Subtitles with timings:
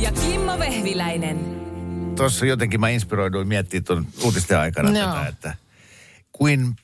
[0.00, 1.60] Ja Kimmo Vehviläinen.
[2.16, 5.14] Tuossa jotenkin mä inspiroiduin miettimään tuon uutisten aikana Joo.
[5.14, 5.54] tätä, että
[6.32, 6.76] kuin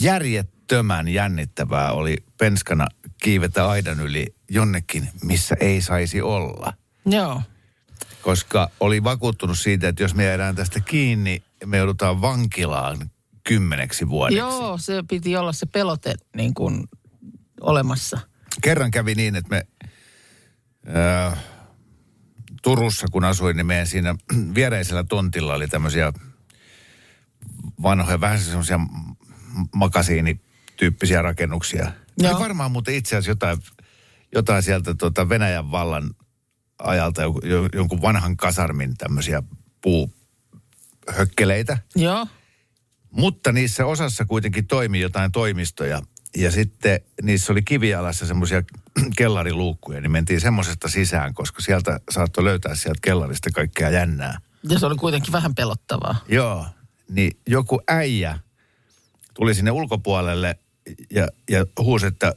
[0.00, 2.86] järjettömän jännittävää oli penskana
[3.22, 6.72] kiivetä aidan yli jonnekin, missä ei saisi olla.
[7.06, 7.42] Joo.
[8.22, 13.10] Koska oli vakuuttunut siitä, että jos me jäädään tästä kiinni, me joudutaan vankilaan
[13.44, 14.38] kymmeneksi vuodeksi.
[14.38, 16.84] Joo, se piti olla se pelote niin kuin
[17.60, 18.18] olemassa.
[18.62, 19.66] kerran kävi niin, että me
[20.86, 21.36] ää,
[22.66, 24.14] Turussa, kun asuin, niin meidän siinä
[24.54, 26.12] viereisellä tontilla oli tämmöisiä
[27.82, 28.80] vanhoja, vähän semmoisia
[29.74, 31.92] makasiinityyppisiä rakennuksia.
[32.18, 32.32] Joo.
[32.32, 33.58] Oli varmaan muuten itse asiassa jotain,
[34.34, 36.10] jotain sieltä tota Venäjän vallan
[36.78, 37.22] ajalta,
[37.74, 39.42] jonkun vanhan kasarmin tämmöisiä
[39.80, 41.78] puuhökkeleitä.
[41.96, 42.26] Joo.
[43.10, 46.02] Mutta niissä osassa kuitenkin toimi jotain toimistoja.
[46.36, 48.62] Ja sitten niissä oli kivialassa semmoisia
[49.18, 54.40] kellariluukkuja, niin mentiin semmoisesta sisään, koska sieltä saattoi löytää sieltä kellarista kaikkea jännää.
[54.68, 56.24] Ja se oli kuitenkin vähän pelottavaa.
[56.28, 56.66] Joo,
[57.08, 58.38] niin joku äijä
[59.34, 60.58] tuli sinne ulkopuolelle
[61.10, 62.34] ja, ja huusi, että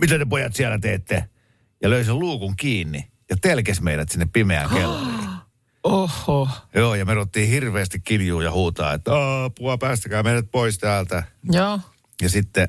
[0.00, 1.24] mitä te pojat siellä teette?
[1.82, 5.28] Ja löi sen luukun kiinni ja telkes meidät sinne pimeään kellariin.
[5.82, 6.48] Oho.
[6.74, 7.14] Joo, ja me
[7.50, 9.10] hirveästi kiljuu ja huutaa, että
[9.44, 11.22] apua, päästäkää meidät pois täältä.
[11.52, 11.80] Joo.
[12.22, 12.68] Ja sitten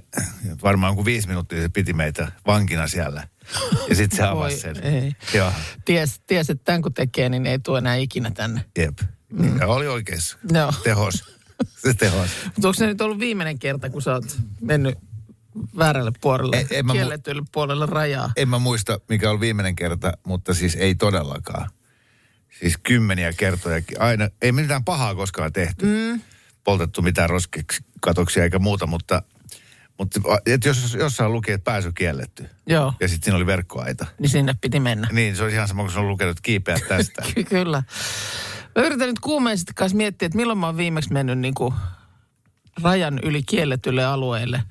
[0.64, 3.28] varmaan kun viisi minuuttia se piti meitä vankina siellä.
[3.90, 4.84] Ja sitten se avasi sen.
[4.84, 5.12] ei.
[5.34, 5.52] Joo,
[5.86, 8.66] Ties, ties, että tämän kun tekee, niin ei tule enää ikinä tänne.
[8.78, 9.00] jep.
[9.34, 9.60] Mm.
[9.60, 10.38] Ja oli oikeassa.
[10.54, 10.74] Joo.
[10.84, 11.14] Tehos.
[11.86, 12.30] Se tehos.
[12.46, 14.98] Mutta onko se nyt ollut viimeinen kerta, kun sä oot mennyt
[15.78, 18.32] väärälle puolelle, Ei- en mu- kielletylle puolelle rajaa?
[18.36, 21.70] En mä muista, mikä oli viimeinen kerta, mutta siis ei todellakaan.
[22.60, 23.82] Siis kymmeniä kertoja.
[24.00, 25.86] Aina, ei mitään pahaa koskaan tehty.
[25.86, 26.22] Mm.
[26.64, 29.22] Poltettu mitään roskikatoksia eikä muuta, mutta,
[30.00, 30.20] mutta
[30.66, 32.50] jos jossain luki, että pääsy kielletty.
[32.68, 32.94] Joo.
[33.00, 34.06] Ja sitten siinä oli verkkoaita.
[34.20, 35.08] Niin sinne piti mennä.
[35.12, 37.22] Niin, se olisi ihan sama kuin se on lukenut kiipeä tästä.
[37.36, 37.84] Ky- Kyllä.
[38.76, 41.74] Mä yritän nyt kuumeisesti kanssa miettiä, että milloin mä oon viimeksi mennyt niin kuin
[42.84, 44.64] rajan yli kielletylle alueelle.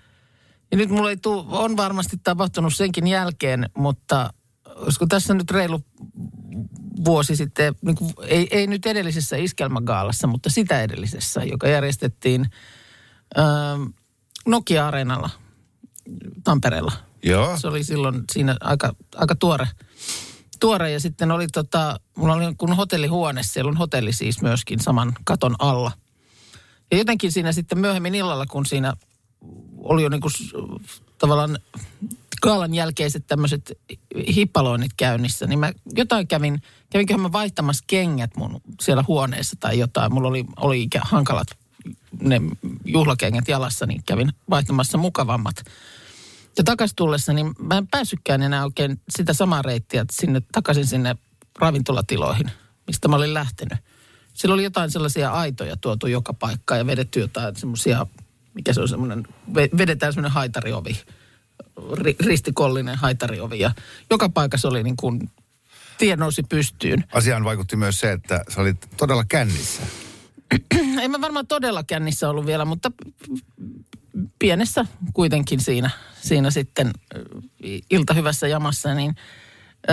[0.71, 4.31] Ja nyt mulla ei tuu, on varmasti tapahtunut senkin jälkeen, mutta
[4.65, 5.85] olisiko tässä nyt reilu
[7.05, 12.47] vuosi sitten, niin kuin, ei, ei nyt edellisessä iskelmägaalassa, mutta sitä edellisessä, joka järjestettiin
[13.37, 13.77] ää,
[14.49, 15.31] Nokia-areenalla
[16.45, 16.93] Tampereella.
[17.23, 17.59] Joo.
[17.59, 19.69] Se oli silloin siinä aika, aika tuore,
[20.61, 25.15] tuore ja sitten oli tota, mulla oli kun hotellihuone, siellä on hotelli siis myöskin saman
[25.25, 25.93] katon alla.
[26.91, 28.95] Ja jotenkin siinä sitten myöhemmin illalla, kun siinä
[29.79, 30.33] oli jo niin kuin
[31.19, 31.59] tavallaan
[32.41, 33.73] kaalan jälkeiset tämmöiset
[34.37, 40.15] hippaloinnit käynnissä, niin mä jotain kävin, kävinköhän mä vaihtamassa kengät mun siellä huoneessa tai jotain.
[40.15, 41.49] Mulla oli, oli ikä hankalat
[42.23, 42.41] ne
[42.85, 45.57] juhlakengät jalassa, niin kävin vaihtamassa mukavammat.
[46.59, 51.17] Ja takas tullessa, niin mä en päässytkään enää oikein sitä samaa reittiä sinne, takaisin sinne
[51.59, 52.51] ravintolatiloihin,
[52.87, 53.79] mistä mä olin lähtenyt.
[54.35, 58.07] Siellä oli jotain sellaisia aitoja tuotu joka paikkaan ja vedetty jotain semmoisia,
[58.55, 61.01] mikä se on semmoinen, ve- vedetään semmoinen haitariovi,
[61.93, 63.59] ri, ristikollinen haitariovi.
[63.59, 63.71] Ja
[64.11, 65.31] joka paikassa oli niin kuin,
[65.99, 67.05] tie nousi pystyyn.
[67.13, 69.83] Asiaan vaikutti myös se, että sä olit todella kännissä.
[71.03, 72.93] En mä varmaan todella kännissä ollut vielä, mutta
[74.39, 75.91] pienessä kuitenkin siinä,
[76.23, 77.25] siinä sitten ö,
[77.91, 79.15] ilta hyvässä jamassa, niin
[79.91, 79.93] ö,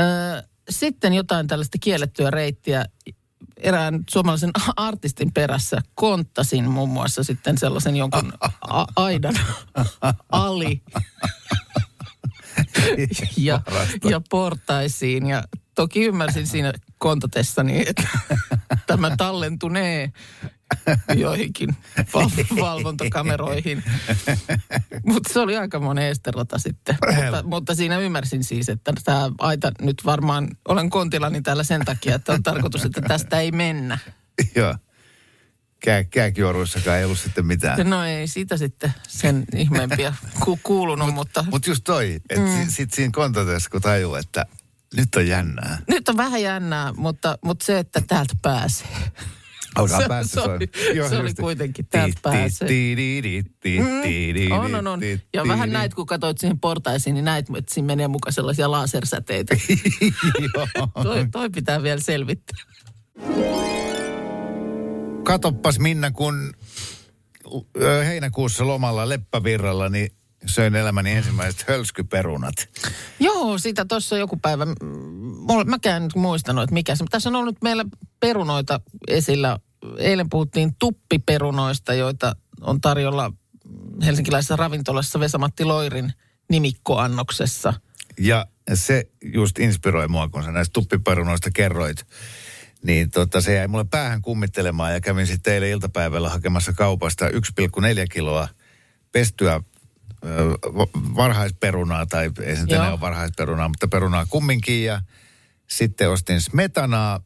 [0.70, 2.86] sitten jotain tällaista kiellettyä reittiä
[3.58, 9.36] erään suomalaisen artistin perässä konttasin muun muassa sitten sellaisen jonkun a- aidan
[10.32, 10.82] ali
[13.38, 13.62] ja,
[14.10, 15.28] ja portaisiin.
[15.28, 15.44] Ja
[15.76, 16.74] toki ymmärsin siinä
[17.06, 18.08] kontatessani, että
[18.88, 20.12] tämä tallentunee
[21.16, 21.75] joihinkin
[22.13, 23.84] val- valvontakameroihin.
[25.06, 26.98] Mutta se oli aika monen esterota sitten.
[27.16, 32.16] mutta, mutta siinä ymmärsin siis, että tämä aita nyt varmaan, olen kontilani täällä sen takia,
[32.16, 33.98] että on tarkoitus, että tästä ei mennä.
[34.56, 34.75] Joo.
[35.80, 37.90] Kää, kääkijuoruissakaan ei ollut sitten mitään.
[37.90, 42.68] No ei siitä sitten sen ihmeempiä ku- kuulunut, mutta Mutta just toi, että mm.
[42.69, 44.46] sit siinä kontatessa kun tajuu, että
[44.97, 45.80] nyt on jännää.
[45.88, 48.88] nyt on vähän jännää, mutta, mutta se, että täältä pääsee.
[49.75, 51.09] Alkaa Se- päästä se oli- soimaan.
[51.09, 52.68] se oli kuitenkin, täältä pääsee.
[54.51, 55.00] On, on, on.
[55.33, 59.56] Ja vähän näit, kun katsoit siihen portaisiin, niin näit, että siinä menee mukaan sellaisia lasersäteitä.
[60.56, 60.68] Joo.
[61.03, 62.57] toi, toi pitää vielä selvittää.
[65.24, 66.53] Katoppas Minna, kun
[68.06, 70.09] heinäkuussa lomalla Leppävirralla, niin
[70.45, 72.56] söin elämäni ensimmäiset hölskyperunat.
[73.19, 74.65] Joo, sitä tuossa joku päivä.
[75.65, 77.06] mäkään nyt muistanut, että mikä se.
[77.09, 77.86] Tässä on ollut meillä
[78.19, 79.57] perunoita esillä.
[79.97, 83.33] Eilen puhuttiin tuppiperunoista, joita on tarjolla
[84.06, 86.13] helsinkiläisessä ravintolassa Vesamatti Loirin
[86.50, 87.74] nimikkoannoksessa.
[88.19, 92.07] Ja se just inspiroi mua, kun sä näistä tuppiperunoista kerroit.
[92.83, 97.33] Niin tota, se jäi mulle päähän kummittelemaan ja kävin sitten eilen iltapäivällä hakemassa kaupasta 1,4
[98.12, 98.48] kiloa
[99.12, 99.62] pestyä
[101.16, 104.83] varhaisperunaa, tai ei se enää ole varhaisperunaa, mutta perunaa kumminkin.
[104.86, 105.01] Ja
[105.68, 107.19] sitten ostin smetanaa,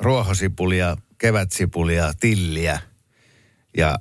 [0.00, 2.80] ruohosipulia, kevätsipulia, tilliä
[3.76, 3.98] ja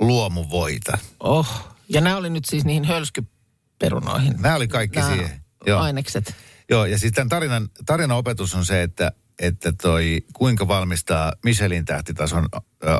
[0.00, 0.98] luomuvoita.
[1.20, 4.34] Oh, ja nämä oli nyt siis niihin hölskyperunoihin.
[4.38, 5.40] Nämä oli kaikki Nämä siihen.
[5.66, 5.80] Joo.
[5.80, 6.34] ainekset.
[6.70, 11.84] Joo, ja siis tämän tarinan, tarinan opetus on se, että, että toi, kuinka valmistaa Michelin
[11.84, 12.48] tähtitason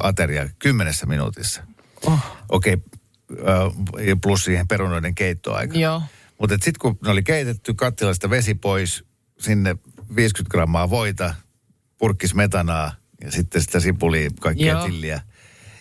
[0.03, 1.63] ateria kymmenessä minuutissa.
[2.07, 2.19] Oh.
[2.49, 3.00] Okei, okay,
[4.23, 5.79] plus siihen perunoiden keittoaika.
[5.79, 6.03] Joo.
[6.41, 9.05] Mutta sitten kun ne oli keitetty, kattilasta vesi pois,
[9.39, 9.77] sinne
[10.17, 11.35] 50 grammaa voita,
[11.99, 12.93] purkkis metanaa
[13.25, 14.87] ja sitten sitä sipulia, kaikkea Joo.
[14.87, 15.21] tilliä.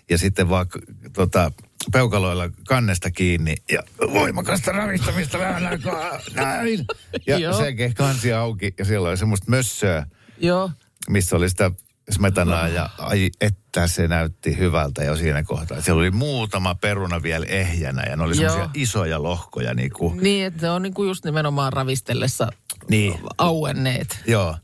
[0.10, 0.66] Ja sitten vaan
[1.14, 1.52] tota,
[1.92, 6.86] peukaloilla kannesta kiinni ja voimakasta ravistamista vähän aikaa, näin.
[7.28, 7.64] Ja Joo.
[7.64, 10.06] jälkeen kansi auki ja siellä oli semmoista mössöä,
[10.38, 10.72] Joo.
[11.10, 11.72] missä oli sitä
[12.10, 15.82] smetanaa ja ai että se näytti hyvältä jo siinä kohtaa.
[15.82, 20.46] Siellä oli muutama peruna vielä ehjänä ja ne oli semmoisia isoja lohkoja niin kuin, Niin,
[20.46, 22.48] että ne on niinku just nimenomaan ravistellessa
[22.90, 23.20] Niin.
[23.38, 24.20] auenneet.
[24.28, 24.56] Joo.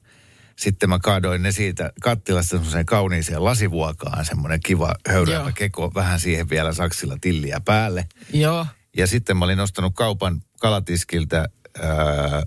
[0.56, 6.50] Sitten mä kaadoin ne siitä kattilasta semmoiseen kauniiseen lasivuokaan, semmoinen kiva höyryävä keko, vähän siihen
[6.50, 8.08] vielä saksilla tilliä päälle.
[8.34, 8.66] Joo.
[8.98, 11.50] Ja sitten mä olin ostanut kaupan kalatiskiltä
[11.82, 12.44] ää,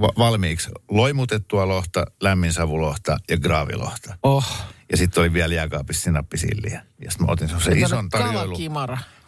[0.00, 4.18] va- valmiiksi loimutettua lohta, lämminsavulohta ja graavilohta.
[4.22, 4.46] Oh.
[4.90, 6.82] Ja sitten oli vielä jääkaapissa sinappisilliä.
[7.04, 8.56] Ja sitten mä otin semmoisen ison tarjoilu,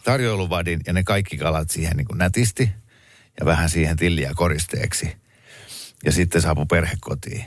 [0.05, 2.71] tarjoiluvadin ja ne kaikki kalat siihen niin kuin nätisti
[3.41, 5.17] ja vähän siihen tilliä koristeeksi.
[6.05, 7.45] Ja sitten saapui perhe kotiin.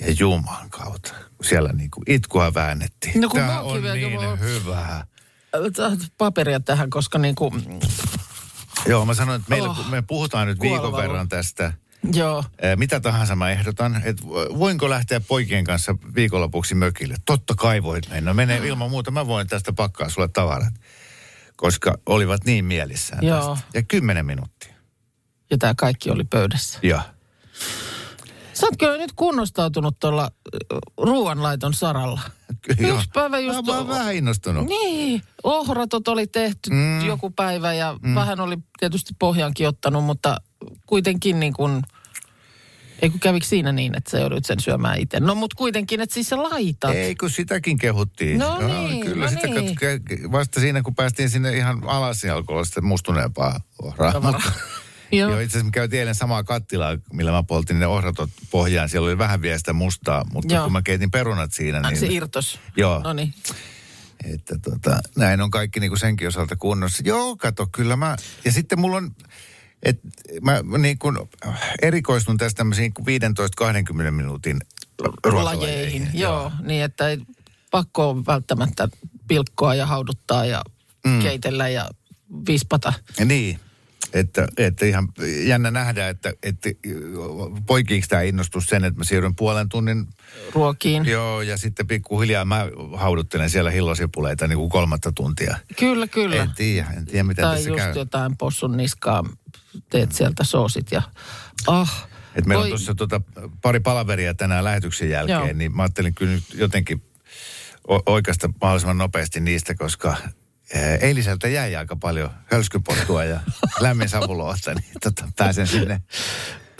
[0.00, 3.20] Ja Jumalan kautta, kun siellä niin kuin itkua väännettiin.
[3.20, 5.06] No Tämä on niin hyvää.
[6.18, 7.52] Paperia tähän, koska niinku,
[8.86, 11.02] Joo, mä sanoin, että meillä, Oh, me puhutaan nyt viikon kuolevalla.
[11.02, 11.72] verran tästä.
[12.12, 12.44] joo.
[12.62, 14.22] Ää, Mitä tahansa mä ehdotan, että
[14.58, 17.14] voinko lähteä poikien kanssa viikonlopuksi mökille?
[17.26, 18.34] Totta kai voit mennä.
[18.34, 20.74] Mene ilman muuta, mä voin tästä pakkaa sulle tavarat.
[21.56, 23.54] Koska olivat niin mielissään Joo.
[23.54, 23.68] tästä.
[23.74, 24.74] Ja kymmenen minuuttia.
[25.50, 26.78] Ja tämä kaikki oli pöydässä.
[26.82, 27.00] Joo.
[28.54, 32.20] Sä oot kyllä nyt kunnostautunut tuolla äh, ruoanlaiton saralla.
[32.68, 33.66] Yksi päivä just...
[33.66, 34.66] Mä oon vähän innostunut.
[34.66, 37.06] Niin, ohratot oli tehty mm.
[37.06, 38.14] joku päivä ja mm.
[38.14, 40.36] vähän oli tietysti pohjaankin ottanut, mutta
[40.86, 41.82] kuitenkin niin kuin...
[43.02, 45.20] Ei kun kävikö siinä niin, että sä joudut sen syömään itse?
[45.20, 46.94] No mutta kuitenkin, että siis sä laitat.
[46.94, 48.38] Ei, kun sitäkin kehuttiin.
[48.38, 50.32] No niin, kyllä no sitä niin.
[50.32, 54.20] vasta siinä, kun päästiin sinne ihan alas, niin alkoi olla sitä mustuneempaa ohraa.
[54.20, 54.52] Mutta-
[55.12, 55.30] Joo.
[55.30, 58.88] Joo, itse asiassa me käytiin eilen samaa kattilaa, millä mä poltin ne ohratot pohjaan.
[58.88, 60.64] Siellä oli vähän vielä sitä mustaa, mutta Joo.
[60.64, 62.00] kun mä keitin perunat siinä, niin...
[62.00, 62.58] se irtos.
[62.76, 63.00] Joo.
[63.00, 63.34] No niin.
[64.24, 67.02] Että tota, näin on kaikki niin kuin senkin osalta kunnossa.
[67.06, 68.16] Joo, kato, kyllä mä...
[68.44, 69.10] Ja sitten mulla on...
[69.82, 70.00] Et
[70.42, 71.18] mä niin kuin
[71.82, 72.92] erikoistun tästä tämmöisiin
[74.08, 74.58] 15-20 minuutin
[75.24, 76.02] ruokalajeihin.
[76.04, 76.08] Lajeihin.
[76.20, 77.18] Joo, niin että ei
[77.70, 78.88] pakko on välttämättä
[79.28, 80.62] pilkkoa ja hauduttaa ja
[81.06, 81.22] mm.
[81.22, 81.90] keitellä ja
[82.46, 82.92] vispata.
[83.18, 83.60] Ja Niin,
[84.12, 85.08] että, että ihan
[85.44, 86.70] jännä nähdä, että, että
[87.66, 90.06] poikiiko tämä innostus sen, että mä siirryn puolen tunnin,
[90.52, 91.04] ruokiin.
[91.04, 92.66] joo, ja sitten pikkuhiljaa mä
[92.96, 95.58] hauduttelen siellä hillosipuleita niin kuin kolmatta tuntia.
[95.78, 96.36] Kyllä, kyllä.
[96.36, 97.92] En tiedä, en tiedä miten tai tässä just käy.
[97.96, 99.24] jotain possun niskaa,
[99.90, 101.02] teet sieltä soosit ja
[101.66, 102.08] ah.
[102.34, 103.20] Et meillä voi- on tuossa tota,
[103.62, 105.52] pari palaveria tänään lähetyksen jälkeen, Joo.
[105.52, 107.02] niin mä ajattelin kyllä nyt jotenkin
[107.90, 110.16] o- oikeasta mahdollisimman nopeasti niistä, koska
[111.00, 113.40] eiliseltä jäi aika paljon hölskypottua ja
[113.80, 116.02] lämmin savulohta, niin tota, pääsen sinne.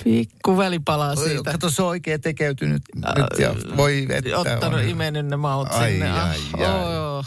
[0.05, 1.53] Pikku välipalaa siitä.
[1.53, 4.89] Kato, se on oikein tekeytynyt nyt ja voi että Ottanut on.
[4.89, 6.11] imennyt ne maut Ai, sinne.
[6.11, 6.99] ai, ah, ai.
[6.99, 7.27] oh.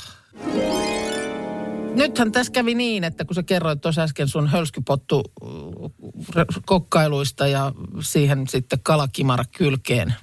[1.96, 5.92] Nythän tässä kävi niin, että kun sä kerroit tuossa äsken sun hölskypottu uh,
[6.66, 10.14] kokkailuista ja siihen sitten kalakimara kylkeen,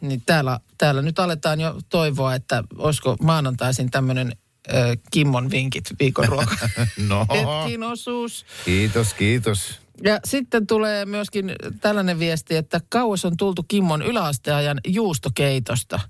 [0.00, 4.36] niin täällä, täällä nyt aletaan jo toivoa, että olisiko maanantaisin tämmöinen
[4.74, 6.56] äh, Kimmon vinkit viikon ruoka.
[7.08, 8.46] No, Hetkin osuus.
[8.64, 9.80] kiitos, kiitos.
[10.04, 16.00] Ja sitten tulee myöskin tällainen viesti, että kauas on tultu Kimmon yläasteajan juustokeitosta.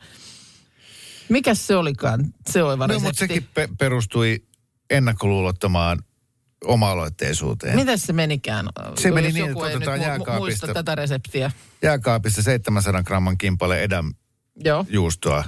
[1.28, 4.42] Mikäs se olikaan, se oiva No, mutta sekin pe- perustui
[4.90, 5.98] ennakkoluulottomaan
[6.64, 7.76] oma-aloitteisuuteen.
[7.76, 8.66] Miten se menikään?
[8.98, 10.38] Se meni niin, että otetaan jääkaapista.
[10.38, 11.50] muista tätä reseptiä.
[11.82, 14.14] Jääkaapissa 700 gramman kimpale edam
[14.64, 14.86] Joo.
[14.88, 15.44] juustoa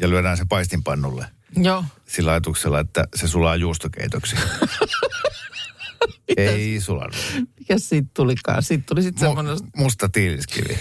[0.00, 1.84] ja lyödään se paistinpannulle Joo.
[2.08, 4.36] sillä ajatuksella, että se sulaa juustokeitoksi.
[6.36, 7.16] Ei sulanut.
[7.58, 8.62] Mikä siitä tulikaan?
[8.62, 9.56] Siitä tuli sitten semmoinen...
[9.56, 10.78] Mu- musta tiiliskivi.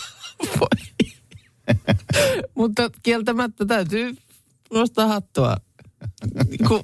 [0.60, 1.06] Voi.
[2.54, 4.16] Mutta kieltämättä täytyy
[4.72, 5.56] nostaa hattua
[6.48, 6.80] niin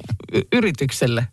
[0.52, 1.28] yritykselle.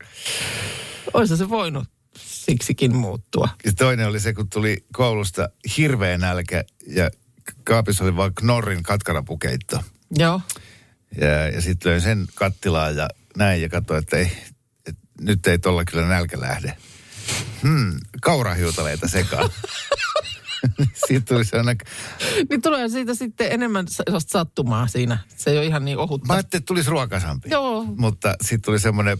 [1.14, 1.84] Olisi se voinut
[2.18, 3.50] siksikin muuttua.
[3.66, 7.10] Ja toinen oli se, kun tuli koulusta hirveä nälkä ja
[7.64, 9.84] kaapissa oli vain Knorrin katkarapukeitto.
[10.18, 10.42] Joo.
[11.22, 14.32] Ja, ja sitten löin sen kattilaan ja näin ja katsoin, että ei,
[14.86, 16.78] et nyt ei tolla kyllä nälkä lähde.
[17.62, 19.50] Hmm, kaurahiutaleita sekaan.
[21.08, 21.78] Siitä tuli sellainen,
[22.50, 23.86] Niin tulee siitä sitten enemmän
[24.28, 25.18] sattumaa siinä.
[25.38, 26.28] Se ei ole ihan niin ohutta.
[26.28, 27.50] mä ajattelin, että tulisi ruokasampi.
[27.50, 27.84] Joo.
[27.84, 29.18] Mutta sitten tuli semmoinen,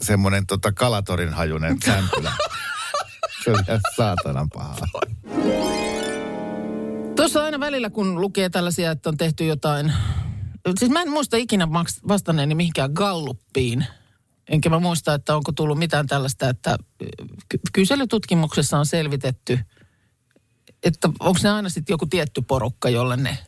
[0.00, 2.32] semmoinen tota kalatorin hajunen sämpylä.
[3.44, 4.76] Se oli ihan saatanan pahaa.
[7.16, 9.92] Tuossa aina välillä, kun lukee tällaisia, että on tehty jotain...
[10.78, 11.68] Siis mä en muista ikinä
[12.08, 13.86] vastanneeni mihinkään galluppiin.
[14.48, 16.78] Enkä mä muista, että onko tullut mitään tällaista, että
[17.48, 19.58] ky- kyselytutkimuksessa on selvitetty,
[20.82, 23.38] että onko ne aina sitten joku tietty porukka, jolle ne...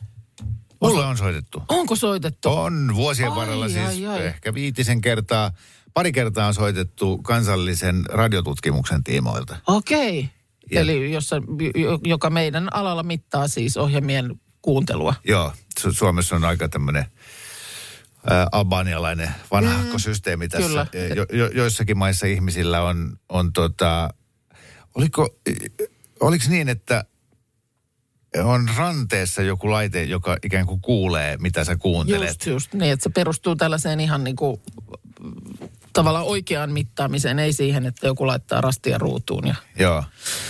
[0.81, 1.63] Mulle on soitettu.
[1.69, 2.49] Onko soitettu?
[2.49, 4.25] On vuosien Ai, varrella siis ai, ai.
[4.25, 5.51] ehkä viitisen kertaa,
[5.93, 9.57] pari kertaa on soitettu kansallisen radiotutkimuksen tiimoilta.
[9.67, 10.29] Okei.
[10.71, 11.35] Ja- Eli jossa,
[11.75, 15.13] jo- joka meidän alalla mittaa siis ohjelmien kuuntelua.
[15.27, 15.53] Joo,
[15.91, 17.05] Suomessa on aika tämmöinen
[18.51, 20.67] albanialainen vanhahko systeemi tässä.
[20.67, 20.85] kyllä.
[21.15, 24.09] Jo, jo, joissakin maissa ihmisillä on, on tota,
[24.95, 25.29] oliko,
[26.19, 27.05] oliko niin, että
[28.43, 32.29] on ranteessa joku laite, joka ikään kuin kuulee, mitä sä kuuntelet.
[32.29, 32.73] Just, just.
[32.73, 34.61] Niin, että se perustuu tällaiseen ihan niin kuin
[35.93, 39.47] tavallaan oikeaan mittaamiseen, ei siihen, että joku laittaa rastia ruutuun.
[39.47, 39.55] Ja...
[39.79, 40.03] Joo.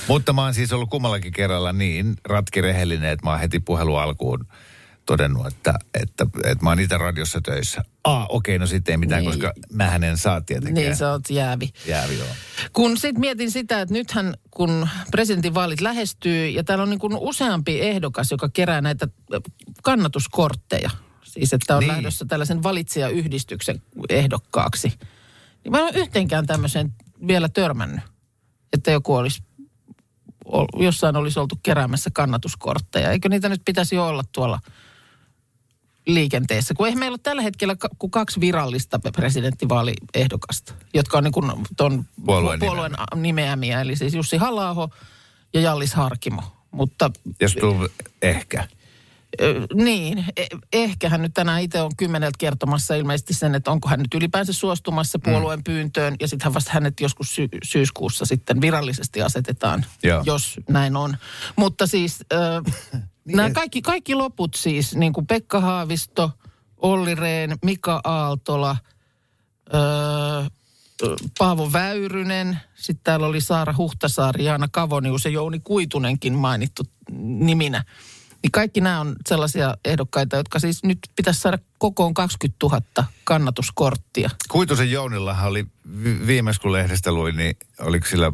[0.07, 4.47] Mutta mä oon siis ollut kummallakin kerralla niin ratkirehellinen, että mä oon heti puhelu alkuun
[5.05, 7.83] todennut, että, että, että mä oon itse radiossa töissä.
[8.03, 9.31] Aa, okei, no sitten ei mitään, Niin.
[9.31, 10.85] koska mähän en saa tietenkään.
[10.85, 11.69] Niin, sä oot jäävi.
[11.87, 12.27] Jäävi, joo.
[12.73, 17.81] Kun sitten mietin sitä, että nythän kun presidentinvaalit lähestyy ja täällä on niin kuin useampi
[17.81, 19.07] ehdokas, joka kerää näitä
[19.83, 20.89] kannatuskortteja.
[21.23, 21.87] Siis että on Niin.
[21.87, 24.87] lähdössä tällaisen valitsijayhdistyksen ehdokkaaksi.
[25.63, 26.93] Niin mä en ole yhteenkään tämmöiseen
[27.27, 28.01] vielä törmännyt,
[28.73, 29.43] että joku olisi,
[30.45, 33.11] ol- jossain olisi oltu keräämässä kannatuskortteja.
[33.11, 34.59] Eikö niitä nyt pitäisi olla tuolla
[36.07, 36.73] liikenteessä?
[36.73, 42.05] Kun eihän meillä ole tällä hetkellä kuin kaksi virallista presidenttivaaliehdokasta, jotka on niin kuin ton
[42.25, 43.81] Puolueen puolueen nimeämiä.
[43.81, 44.89] Eli siis Jussi halla
[45.53, 46.43] ja Jallis Harkimo.
[46.71, 47.87] Mutta Jos tuu
[48.21, 48.67] ehkä.
[49.73, 53.99] Niin, eh- ehkä hän nyt tänään itse on kymmeneltä kertomassa ilmeisesti sen, että onko hän
[53.99, 55.63] nyt ylipäänsä suostumassa puolueen mm.
[55.63, 56.15] pyyntöön.
[56.19, 60.23] Ja sitten vasta hänet joskus sy- syyskuussa sitten virallisesti asetetaan, Joo.
[60.25, 61.17] jos näin on.
[61.55, 63.01] Mutta siis äh,
[63.37, 66.31] nämä kaikki, kaikki loput siis, niin kuin Pekka Haavisto,
[66.77, 68.77] Olli Rehn, Mika Aaltola,
[69.73, 70.45] öö,
[71.37, 76.83] Paavo Väyrynen, sitten täällä oli Saara Huhtasaari, Jaana Kavonius ja Jouni Kuitunenkin mainittu
[77.21, 77.83] niminä.
[78.43, 82.81] Niin kaikki nämä on sellaisia ehdokkaita, jotka siis nyt pitäisi saada kokoon 20 000
[83.23, 84.29] kannatuskorttia.
[84.49, 85.65] Kuitusen Jounillahan oli
[86.03, 88.31] vi- viimeis kun lehdestä luin, niin oliko sillä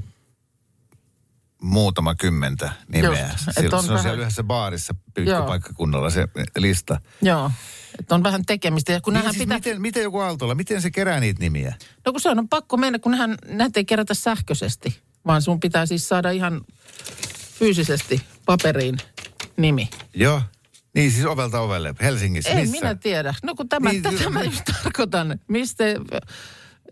[1.61, 3.29] muutama kymmentä nimeä.
[3.31, 5.11] Just, Sillä, on se on vähän- siellä yhdessä baarissa Joo.
[5.13, 7.01] pyykköpaikkakunnalla se lista.
[7.21, 7.51] Joo,
[7.99, 8.91] että on vähän tekemistä.
[8.93, 9.57] Ja kun Niin siis pitää...
[9.57, 11.75] miten, miten joku Aaltola, miten se kerää niitä nimiä?
[12.05, 15.85] No kun se on pakko mennä, kun nähän, näitä ei kerätä sähköisesti, vaan sun pitää
[15.85, 16.61] siis saada ihan
[17.59, 18.97] fyysisesti paperiin
[19.57, 19.89] nimi.
[20.13, 20.41] Joo.
[20.95, 22.71] Niin siis ovelta ovelle, Helsingissä, Ei missä?
[22.77, 23.33] minä tiedä.
[23.43, 24.51] No kun tämä, Niin, niin, tätä mä niin.
[24.51, 25.39] just tarkoitan.
[25.47, 25.83] Mistä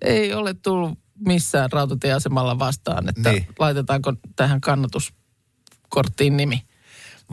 [0.02, 3.48] ei ole tullut missään rautatieasemalla vastaan, että Niin.
[3.60, 6.64] laitetaanko tähän kannatuskorttiin nimi.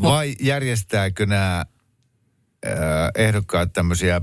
[0.02, 2.72] Vai järjestääkö nämä äh,
[3.14, 4.20] ehdokkaat tämmöisiä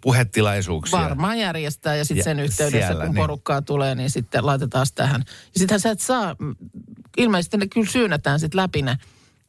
[0.00, 0.98] puhetilaisuuksia?
[0.98, 3.22] Varmaan järjestää ja sitten sen yhteydessä, siellä, kun niin.
[3.22, 5.24] porukkaa tulee, niin sitten laitetaan tähän.
[5.26, 6.36] Ja sittenhän sä et saa,
[7.16, 8.98] ilmeisesti ne kyllä syynätään sitten läpi ne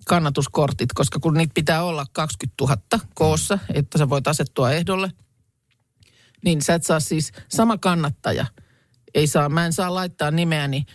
[0.07, 2.77] kannatuskortit, koska kun niitä pitää olla 20 000
[3.13, 3.61] koossa, Mm.
[3.73, 5.11] että sä voit asettua ehdolle,
[6.45, 8.45] niin sä et saa siis sama kannattaja.
[9.15, 10.85] Ei saa, mä en saa laittaa nimeäni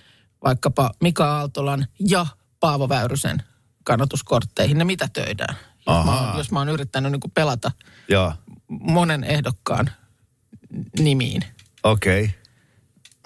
[0.45, 2.27] vaikkapa Mika Aaltolan ja
[2.61, 3.43] Paavo Väyrysen
[3.85, 4.79] kannatuskortteihin.
[4.79, 5.57] Ne mitä töidään.
[5.87, 7.71] Jos mä, oon, jos mä oon yrittänyt niin pelata
[8.09, 8.33] Joo,
[8.69, 9.91] monen ehdokkaan
[10.99, 11.45] nimiin.
[11.83, 12.25] okei.
[12.25, 12.39] Okay.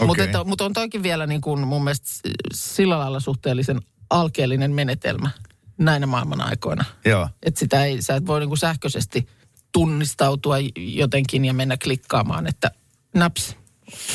[0.06, 0.44] Mutta Okei.
[0.44, 2.08] mut on toikin vielä niin kuin mun mielestä
[2.54, 3.80] sillä lailla suhteellisen
[4.11, 5.30] alkeellinen menetelmä
[5.78, 6.84] näinä maailman aikoina.
[7.04, 7.28] Joo.
[7.42, 9.28] Että sitä ei, sä et voi niin kuin sähköisesti
[9.72, 12.70] tunnistautua jotenkin ja mennä klikkaamaan, että
[13.14, 13.56] naps,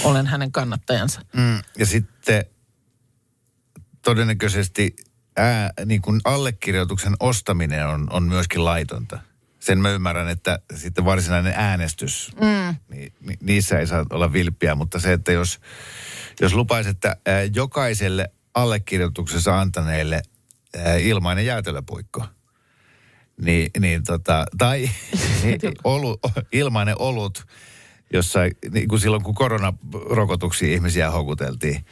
[0.04, 1.22] olen hänen kannattajansa.
[1.36, 2.46] Mm, ja sitten
[4.02, 4.96] todennäköisesti
[5.38, 9.20] ää, niin kuin allekirjoituksen ostaminen on, on myöskin laitonta.
[9.60, 12.76] Sen mä ymmärrän, että sitten varsinainen äänestys, mm.
[12.90, 15.60] niin, ni, niissä ei saa olla vilppiä, mutta se, että jos,
[16.42, 20.22] jos lupaisi, että ää, jokaiselle allekirjoituksessa antaneelle
[20.78, 22.26] ää, ilmainen jäätelöpuikko,
[23.42, 24.90] niin, niin tota, tai
[25.84, 26.20] olu,
[26.52, 27.48] ilmainen olut,
[28.14, 28.40] jossa
[28.72, 31.86] niin kuin silloin kun koronarokotuksia ihmisiä houkuteltiin,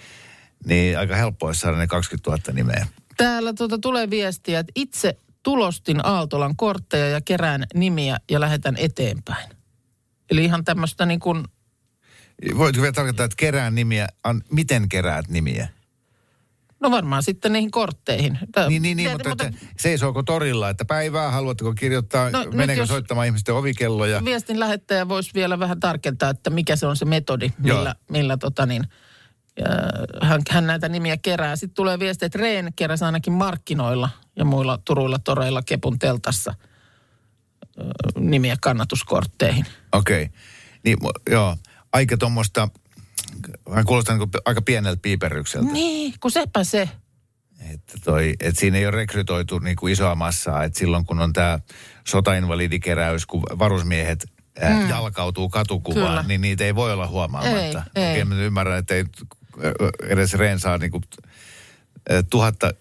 [0.66, 2.88] niin aika helppo olisi saada ne 20 000 nimeä.
[3.18, 9.50] Täällä tuota tulee viestiä, että itse tulostin Aaltolan kortteja ja kerään nimiä ja lähetän eteenpäin.
[10.32, 11.44] Eli ihan tämmöistä niin kuin,
[12.58, 15.68] Voitko vielä tarkoittaa, että kerään nimiä, an, miten keräät nimiä?
[16.80, 18.40] No varmaan sitten niihin kortteihin.
[18.52, 22.86] Tää- Niin, niin, niin tiedät, mutta, että seisooko torilla, että päivää, haluatteko kirjoittaa, No, meneekö
[22.86, 24.26] soittamaan ihmisten ovikelloja?
[24.26, 27.78] viestin lähettäjä voisi vielä vähän tarkentaa, että mikä se on se metodi, Joo.
[27.78, 28.84] millä, millä tota niin,
[30.22, 31.56] hän, hän näitä nimiä kerää.
[31.56, 36.54] Sitten tulee viesti, että Reen keräsi ainakin markkinoilla ja muilla turuilla toreilla Kepun teltassa
[38.18, 39.66] nimiä kannatuskortteihin.
[39.92, 40.24] Okei.
[40.24, 40.36] Okay.
[40.84, 40.98] Niin,
[41.30, 41.58] joo.
[41.94, 42.68] Aika tuommoista,
[43.70, 45.72] vähän kuulostaa niin aika pieneltä piiperrykseltä.
[45.72, 46.90] Niin, kun sepä se.
[47.74, 50.64] Että, toi, että siinä ei ole rekrytoitu niin kuin isoa massaa.
[50.64, 51.60] Että silloin kun on tämä
[52.08, 54.26] sotainvalidikeräys, kun varusmiehet
[54.62, 54.90] mm.
[54.90, 56.24] jalkautuu katukuvaan, Kyllä.
[56.24, 57.84] niin niitä ei voi olla huomaamatta.
[57.96, 58.12] Ei, ei.
[58.12, 59.06] Okei, mä ymmärrän, että ei
[60.10, 61.04] edes Reen saa niin kuin,
[62.30, 62.74] tuhatta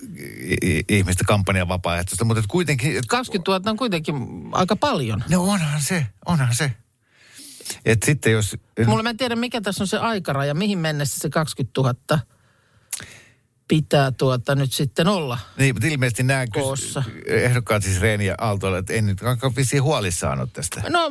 [0.88, 2.98] ihmistä kampanjan vapaaehtoista, mutta kuitenkin...
[2.98, 4.14] Et, 20 000 on kuitenkin
[4.52, 5.24] aika paljon.
[5.30, 6.72] no onhan se, onhan se.
[7.84, 8.56] Et sitten jos...
[8.86, 11.94] Mulla mä en tiedä, mikä tässä on se aikaraja, mihin mennessä se 20 000
[13.68, 15.38] pitää tuota nyt sitten olla.
[15.58, 17.02] Niin, mutta ilmeisesti nämä Koossa.
[17.26, 19.20] ehdokkaat siis Reeni ja Aaltoille, että ei nyt
[19.56, 20.82] vissiin huolissaan ole tästä.
[20.88, 21.10] No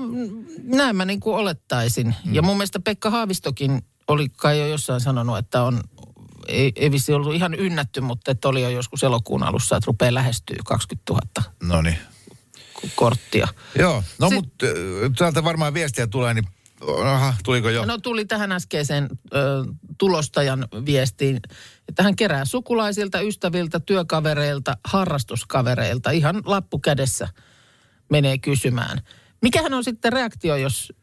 [0.63, 2.15] näin mä niin kuin olettaisin.
[2.25, 2.33] Mm.
[2.33, 5.81] Ja mun mielestä Pekka Haavistokin oli kai jo jossain sanonut, että on,
[6.47, 10.13] ei, ei vissi ollut ihan ynnätty, mutta että oli jo joskus elokuun alussa, että rupeaa
[10.13, 11.21] lähestyä 20 000
[11.63, 11.97] No niin.
[12.95, 13.47] Korttia.
[13.79, 14.65] Joo, no Sit- mutta
[15.17, 16.47] täältä varmaan viestiä tulee, niin
[17.03, 17.85] aha, tuliko jo?
[17.85, 19.37] No tuli tähän äskeiseen ö,
[19.97, 21.39] tulostajan viestiin,
[21.89, 26.11] että hän kerää sukulaisilta, ystäviltä, työkavereilta, harrastuskavereilta.
[26.11, 27.27] Ihan lappu kädessä
[28.09, 29.01] menee kysymään.
[29.41, 30.93] Mikähän on sitten reaktio, jos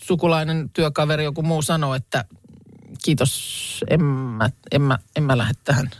[0.00, 2.24] sukulainen, työkaveri, joku muu sanoo, että
[3.04, 5.90] kiitos, en mä, en mä, en mä lähde tähän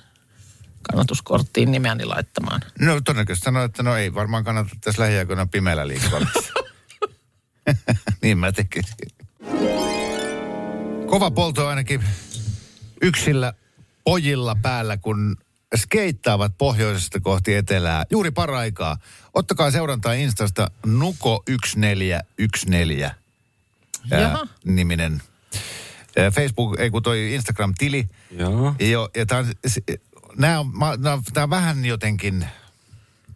[0.91, 2.61] kannatuskorttiin nimeäni laittamaan.
[2.81, 6.21] No todennäköisesti sanoi, että no ei varmaan kannata tässä lähiaikoina pimeällä liikkua.
[8.23, 8.95] niin mä tekisin.
[11.07, 12.05] Kova polto ainakin
[13.03, 13.53] yksillä
[14.05, 15.37] pojilla päällä, kun
[15.77, 18.97] skeittaavat pohjoisesta kohti etelää juuri paraikaa.
[19.35, 23.11] Ottakaa seurantaa Instasta Nuko1414
[24.11, 25.23] ää, niminen
[26.17, 28.09] ää, Facebook, ei kun toi Instagram-tili.
[28.31, 28.75] Joo.
[28.81, 29.53] Joo, ja tää on,
[30.39, 32.47] nää on, mä- nää on, vähän jotenkin,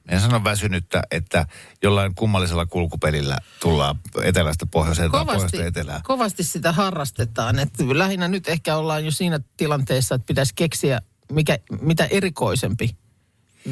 [0.09, 1.47] en sano väsynyttä, että
[1.83, 6.03] jollain kummallisella kulkupelillä tullaan etelästä pohjoiseen tai Kovasti, pohjoista etelään.
[6.03, 7.59] kovasti sitä harrastetaan.
[7.59, 11.01] Et lähinnä nyt ehkä ollaan jo siinä tilanteessa, että pitäisi keksiä,
[11.33, 12.97] mikä, mitä erikoisempi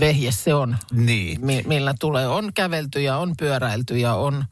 [0.01, 2.29] vehje se on, Niin, mi, millä tulee.
[2.29, 4.45] On kävelty ja on pyöräilty ja on...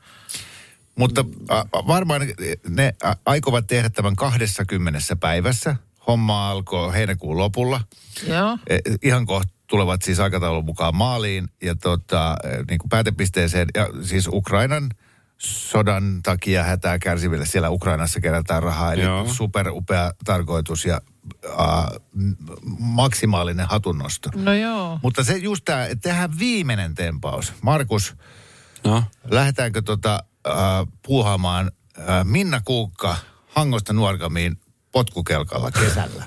[0.99, 1.25] mutta
[1.73, 2.21] varmaan
[2.69, 2.95] ne
[3.27, 5.77] aikovat tehdä tämän 20 päivässä.
[6.07, 7.81] Homma alkoi heinäkuun lopulla.
[8.29, 8.59] Joo.
[8.67, 13.69] E, ihan kohta tulevat siis aikataulun mukaan maaliin ja tota, e, niin kuin päätepisteeseen.
[13.75, 14.91] Ja siis Ukrainan
[15.39, 18.93] sodan takia hätää kärsiville siellä Ukrainassa kerätään rahaa.
[18.93, 19.29] Eli Joo.
[19.29, 21.01] superupea tarkoitus ja
[21.45, 22.01] uh,
[22.79, 24.31] maksimaalinen hatunnosto.
[24.35, 24.99] No joo.
[25.03, 27.53] Mutta se just tämä, että tehdään viimeinen tempaus.
[27.63, 28.17] Markus,
[28.85, 33.17] No, lähdetäänkö tota, uh, puuhaamaan uh, Minna Kuukka
[33.49, 34.61] Hangosta Nuorgamiin
[34.95, 36.25] potkukelkalla kesällä?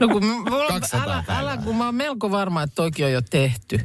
[0.00, 3.22] No kun, mulla, 200 älä, älä, kun mä oon melko varma, että toikin on jo
[3.22, 3.80] tehty.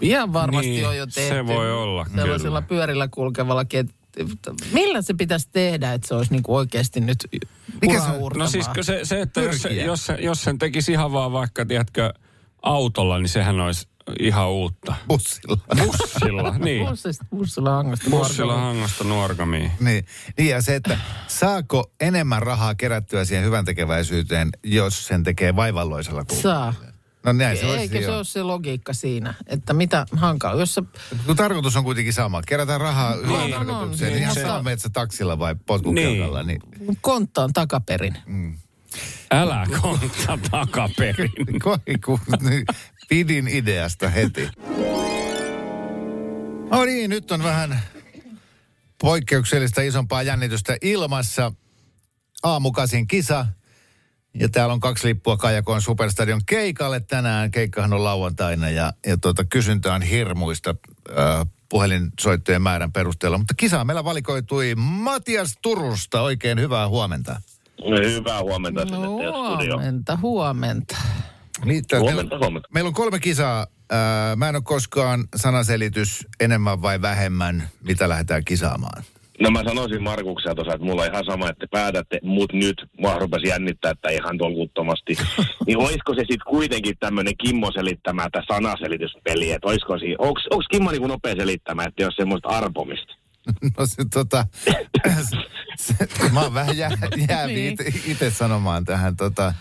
[0.00, 1.34] Ihan varmasti Niin, on jo tehty.
[1.34, 2.68] se voi olla, Sellaisella kyllä.
[2.68, 3.86] pyörillä kulkevalla ket...
[4.72, 7.18] Millä se pitäisi tehdä, että se olisi niinku oikeasti nyt
[7.80, 11.12] Mikä se no siis se, se että jos, se, jos, se, jos sen tekisi ihan
[11.12, 12.12] vaan vaikka, tiedätkö,
[12.62, 13.88] autolla, niin sehän olisi
[14.20, 14.94] ihan uutta.
[15.08, 15.58] Bussilla.
[15.76, 16.86] Bussilla, niin.
[16.86, 19.72] Bussista, bussilla hangasta Bussilla hangosta nuorgamiin.
[19.80, 20.04] Niin,
[20.38, 26.24] niin ja se, että saako enemmän rahaa kerättyä siihen hyvän tekeväisyyteen, jos sen tekee vaivalloisella
[26.24, 26.42] kulkulla?
[26.42, 26.74] Saa.
[27.26, 27.80] No näin se olisi.
[27.80, 30.82] Eikö se ole se logiikka siinä, että mitä hankala, jos sä,
[31.26, 32.42] Kun tarkoitus on kuitenkin sama.
[32.42, 36.60] Kerätään rahaa hyvään on, tarkoitukseen, niin, niin, niin menet sä taksilla vai potkukelkalla, niin.
[36.78, 36.98] niin.
[37.00, 38.16] konttaan takaperin.
[39.30, 41.30] Älä kontta takaperin.
[41.62, 42.66] Koi, kun niin,
[43.08, 44.48] pidin ideasta heti.
[46.70, 47.80] No niin, nyt on vähän
[49.00, 51.52] poikkeuksellista isompaa jännitystä ilmassa.
[52.42, 53.46] Aamukasin kisa.
[54.34, 57.50] Ja täällä on kaksi lippua Kajakoon Superstadion keikalle tänään.
[57.50, 60.74] Keikkahan on lauantaina ja, ja tuota, kysyntä on hirmuista
[61.10, 63.38] äh, puhelinsoittojen määrän perusteella.
[63.38, 66.20] Mutta kisaa meillä valikoitui Matias Turusta.
[66.22, 67.40] Oikein hyvää huomenta.
[68.12, 70.96] Hyvää huomenta No, huomenta, huomenta.
[71.64, 72.68] Niin, tää- Huomenta, meillä, huomenta.
[72.74, 73.66] meillä on kolme kisaa.
[73.92, 79.02] Äh, mä en ole koskaan sanaselitys enemmän vai vähemmän, mitä lähdetään kisaamaan.
[79.40, 83.18] No mä sanoisin Markuksella tuossa, että mulla on ihan sama, että päätätte, mut nyt mua
[83.18, 85.16] rupesi jännittää, että ihan tolkuttomasti.
[85.66, 90.66] niin olisiko se sitten kuitenkin tämmöinen Kimmo selittämä, että sanaselityspeli, että olisiko siinä, onks, onks
[90.70, 93.14] Kimmo niin nopea selittämään, että jos semmoista arpomista?
[93.78, 94.46] No se tota,
[95.78, 95.94] se,
[96.32, 96.90] mä oon vähän jää,
[97.28, 97.76] jäävi Niin.
[98.06, 99.54] itse sanomaan tähän tota.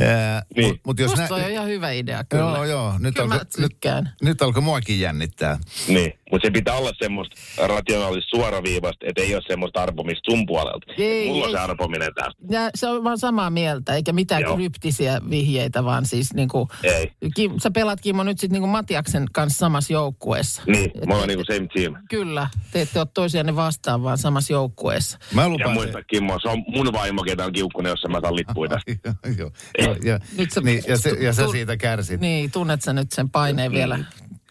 [0.00, 0.68] Ää, Niin.
[0.68, 2.42] mut, mut jos Musta nä- on ihan hyvä idea kyllä.
[2.44, 2.94] Joo, joo.
[2.98, 4.10] Nyt, Kyllä mä alko, nyt, tykkään.
[4.22, 5.58] nyt alkoi muakin jännittää.
[5.88, 10.92] Niin, mutta se pitää olla semmoista rationaalista suoraviivasta, että ei ole semmoista arpomista sun puolelta.
[10.98, 11.54] Ei, Mulla on ei.
[11.56, 12.42] se arpominen tästä.
[12.50, 14.56] Ja se on vaan samaa mieltä, eikä mitään Joo.
[14.56, 17.12] kryptisiä vihjeitä, vaan siis niinku, Ei.
[17.34, 20.62] Kim, sä pelaat Kimmo nyt sitten niinku Matiaksen kanssa samassa joukkueessa.
[20.66, 21.94] Niin, Et- mä oon niinku same team.
[22.10, 25.18] Kyllä, te ette ole toisianne vastaan, vaan samassa joukkueessa.
[25.34, 25.72] Mä Ja lupaan...
[25.74, 29.14] muista Kimmo, se on mun vaimo, ketä on kiukkunen, jos mä saan lippuja tästä.
[29.38, 32.20] Joo, joo, ja, Nyt sä- niin, ja, se, ja sä tu- siitä kärsit.
[32.20, 33.98] Niin, tunnet sä nyt sen paineen vielä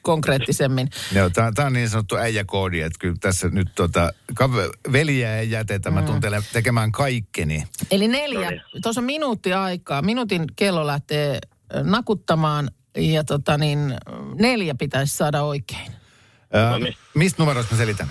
[0.01, 0.89] konkreettisemmin.
[1.15, 5.51] Joo, tää, tää on niin sanottu äijäkoodi, että kyllä tässä nyt tota, kav- veljeä ei
[5.51, 5.91] jätetä.
[5.91, 7.63] Mä tuun teille tekemään kaikkeni.
[7.91, 8.81] Eli neljä, No niin.
[8.81, 10.01] tuossa on minuutti aikaa.
[10.01, 11.39] Minuutin kello lähtee
[11.83, 13.93] nakuttamaan ja tota niin,
[14.35, 15.91] neljä pitäisi saada oikein.
[16.53, 16.95] Ää, No niin.
[17.15, 18.07] mistä numeroista mä selitän?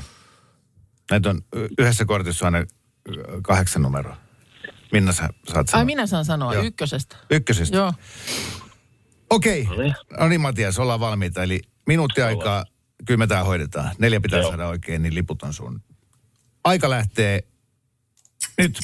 [1.10, 1.40] Näitä on
[1.78, 2.66] yhdessä kortissa on aina
[3.42, 4.16] kahdeksan numeroa.
[4.92, 5.78] Minna sä saat sanoa?
[5.80, 6.64] Ai minä saan sanoa Joo.
[6.64, 7.16] ykkösestä.
[7.30, 7.76] Ykkösestä.
[7.76, 7.92] Joo.
[9.30, 9.68] Okei.
[9.78, 9.94] niin.
[10.20, 11.42] No niin Matias, ollaan valmiita.
[11.42, 12.64] Eli minuutti aikaa,
[13.06, 13.94] kyllä me tää hoidetaan.
[13.98, 14.48] Neljä pitää Joo.
[14.48, 15.82] saada oikein, niin liput on sun.
[16.64, 17.42] Aika lähtee
[18.58, 18.78] nyt.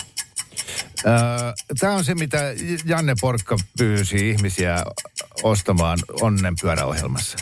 [1.79, 2.39] Tämä on se, mitä
[2.85, 4.85] Janne Porkka pyysi ihmisiä
[5.43, 7.39] ostamaan onnenpyöräohjelmassa.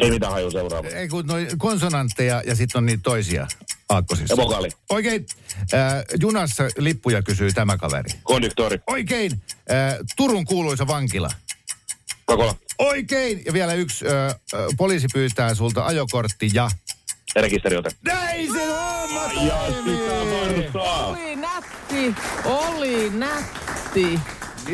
[0.00, 0.88] Ei mitään haju seuraava.
[0.88, 3.46] Ei kun noi konsonantteja ja sitten on niitä toisia
[3.88, 4.32] aakkosissa.
[4.32, 4.68] Ja vokaali.
[4.90, 5.26] Oikein.
[5.74, 8.10] Äh, junassa lippuja kysyy tämä kaveri.
[8.22, 8.78] Konduktori.
[8.86, 9.42] Oikein.
[9.70, 11.30] Äh, Turun kuuluisa vankila.
[12.24, 12.54] Kakola.
[12.78, 13.42] Oikein.
[13.46, 14.04] Ja vielä yksi.
[14.06, 14.36] Äh, äh,
[14.76, 16.70] poliisi pyytää sulta ajokortti ja...
[17.36, 17.90] Rekisteriote.
[18.04, 18.64] Näin se!
[19.46, 20.14] Ja sitä
[20.74, 21.06] varsaa.
[21.06, 24.20] Oli nätti, oli nätti.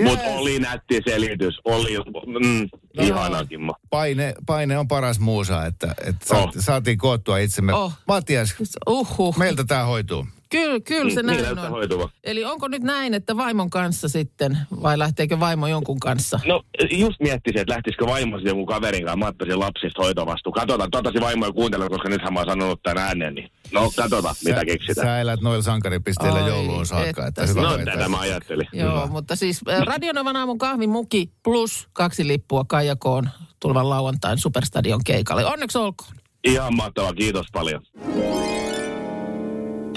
[0.04, 1.60] Mut oli nätti selitys.
[1.64, 3.74] Oli mm, No ihana Kimmo.
[3.90, 6.50] Paine, paine on paras muusa, että, että Oh.
[6.58, 7.72] saatiin koottua itsemme.
[7.74, 7.80] Oh.
[7.82, 7.92] Oh.
[8.08, 8.54] Matias,
[8.88, 9.36] Uhuh.
[9.38, 10.26] meiltä tämä hoituu.
[10.50, 11.70] Kyllä, kyllä se Niin näin on.
[11.70, 12.08] hoituva.
[12.24, 16.40] Eli onko nyt näin, että vaimon kanssa sitten, vai lähteekö vaimo jonkun kanssa?
[16.46, 19.16] No just miettisin, että lähtisikö vaimo sitten jonkun kaverin kanssa.
[19.16, 20.52] Mä ottaisin lapsista hoitovastuun.
[20.54, 23.34] Katsotaan, toivottavasti vaimo ei kuuntele, koska nythän mä oon sanonut tämän äänen.
[23.34, 23.50] Niin.
[23.72, 25.06] No katsotaan, mitä Sä, keksitään.
[25.06, 27.08] sä elät noilla sankaripisteillä Ai, jouluun saakka.
[27.26, 28.66] että Että hyvä No tätä mä ajattelin.
[28.72, 29.06] Joo, Hyvä.
[29.06, 33.28] mutta siis Radionovan aamun kahvimuki plus kaksi lippua Kaijakoon
[33.60, 35.44] tulevan lauantain Superstadion keikalle.
[35.46, 36.12] Onneksi olkoon.
[36.44, 37.82] Ihan mahtavaa, kiitos paljon.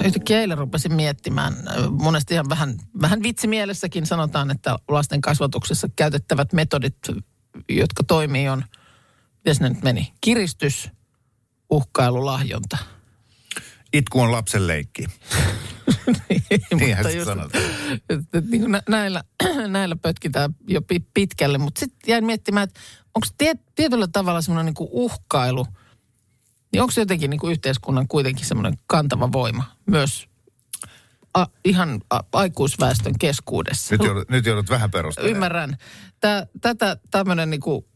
[0.01, 1.53] Yhtäkkiä eilen rupesin miettimään,
[1.91, 6.97] monesti ihan vähän, vähän vitsimielessäkin sanotaan, että lasten kasvatuksessa käytettävät metodit,
[7.69, 8.63] jotka toimii on,
[9.45, 10.89] miten ne nyt meni, kiristys,
[11.69, 12.77] uhkailu, lahjonta.
[13.93, 15.06] Itku on lapsen leikki.
[16.79, 17.63] Niinhän Mutta just- sanotaan.
[18.10, 19.23] että, että niin näillä,
[19.67, 22.79] näillä pötkitään jo pi- pitkälle, mutta sitten jäin miettimään, että
[23.15, 25.67] onko tie, tietyllä tavalla semmoinen niin kuin uhkailu,
[26.73, 30.27] niin onko se jotenkin niin kuin yhteiskunnan kuitenkin semmoinen kantava voima myös
[31.33, 33.95] a, ihan a, aikuisväestön keskuudessa?
[33.95, 35.36] Nyt joudut, nyt joudut vähän perustelemaan.
[35.36, 35.77] Ymmärrän.
[36.19, 37.88] Tää, tätä tämmöinen niinku,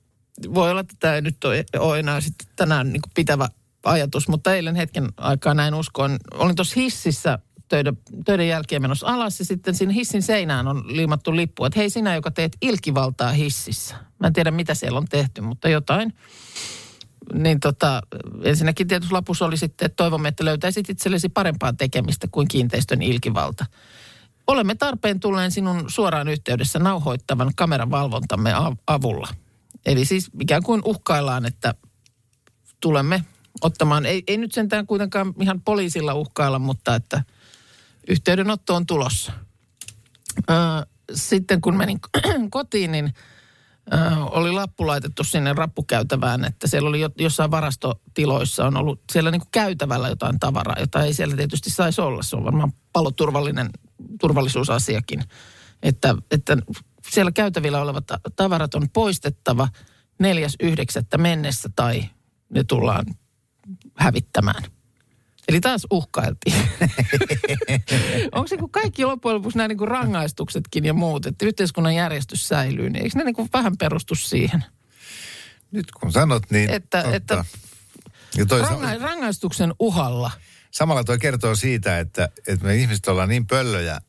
[0.54, 3.50] voi olla, että tämä ei nyt ole, ole enää sitten tänään niinku pitävä
[3.84, 6.18] ajatus, mutta eilen hetken aikaa näin uskoin.
[6.34, 11.36] Olin tuossa hississä töiden, töiden jälkeen menossa alas ja sitten siinä hissin seinään on liimattu
[11.36, 13.96] lippu, että hei sinä, joka teet ilkivaltaa hississä.
[14.20, 16.14] Mä en tiedä, mitä siellä on tehty, mutta jotain.
[17.34, 18.02] Niin tota,
[18.44, 23.66] ensinnäkin tietysti lapussa oli sitten, että toivomme, että löytäisit itsellesi parempaa tekemistä kuin kiinteistön ilkivalta.
[24.48, 29.28] Olemme tarpeen tulleen sinun suoraan yhteydessä nauhoittavan kameran valvontamme av- avulla.
[29.86, 31.76] Eli siis ikään kuin uhkaillaan, että
[32.80, 33.26] tulemme
[33.62, 37.24] ottamaan, ei, ei nyt sentään kuitenkaan ihan poliisilla uhkailla, mutta että
[38.08, 39.32] yhteydenotto on tulossa.
[41.14, 42.00] Sitten kun menin
[42.50, 43.14] kotiin, niin
[44.32, 49.42] oli lappu laitettu sinne rappukäytävään, että siellä oli jo, jossain varastotiloissa on ollut siellä niin
[49.42, 52.24] kuin käytävällä jotain tavaraa, jota ei siellä tietysti saisi olla.
[52.24, 53.70] Se on varmaan paloturvallinen
[54.20, 55.24] turvallisuusasiakin,
[55.84, 56.58] että, että
[57.10, 59.68] siellä käytävillä olevat ta- tavarat on poistettava
[60.24, 61.18] 4.9.
[61.18, 62.04] mennessä tai
[62.50, 63.06] ne tullaan
[63.98, 64.64] hävittämään.
[65.48, 66.56] Eli taas uhkailtiin.
[68.32, 72.48] Onko se kun kaikki loppujen lopuksi nämä niin kuin rangaistuksetkin ja muut, että yhteiskunnan järjestys
[72.48, 74.64] säilyy, niin eikö ne niin kuin vähän perustu siihen?
[75.72, 77.16] Nyt kun sanot, niin Että- totta.
[77.16, 77.46] että-
[78.38, 80.32] ja toi, Ranga- rangaistuksen uhalla.
[80.72, 84.02] samalla toi kertoo siitä, että, että me ihmiset ollaan niin pöllöjä.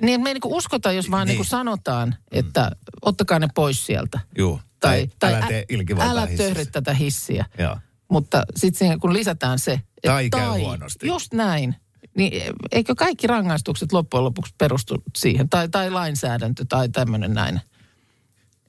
[0.00, 1.36] Niin me ei niin uskota, jos vaan niin.
[1.38, 1.44] Niin.
[1.44, 2.70] Sanotaan, että
[3.02, 4.20] ottakaa ne pois sieltä.
[4.38, 4.60] Juu.
[4.80, 5.64] Tai, tai älä ä- tee
[6.00, 7.44] älä töhri tätä hissiä.
[7.58, 7.78] Joo.
[8.08, 11.06] Mutta sitten siihen kun lisätään se, että Tai käy huonosti.
[11.06, 11.76] just näin,
[12.16, 15.48] niin eikö kaikki rangaistukset loppujen lopuksi perustu siihen?
[15.48, 17.60] Tai, tai lainsäädäntö tai tämmöinen näin.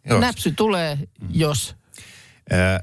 [0.10, 0.20] Joo.
[0.20, 1.76] Näpsy tulee, jos...
[2.52, 2.80] Ää,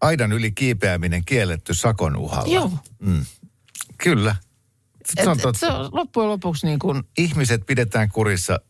[0.00, 2.54] aidan yli kiipeäminen kielletty sakon uhalla.
[2.54, 2.70] Joo.
[2.98, 3.24] Mm.
[3.98, 4.36] Kyllä.
[5.16, 5.58] Et, Se on totta.
[5.58, 8.60] se on loppujen lopuksi niin kuin Ihmiset pidetään kurissa